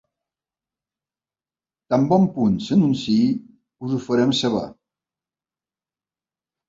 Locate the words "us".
3.85-3.91